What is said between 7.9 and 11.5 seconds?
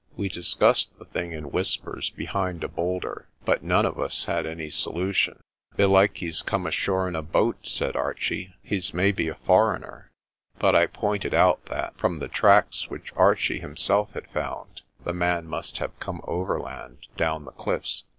Archie. "He's maybe a foreigner." But I pointed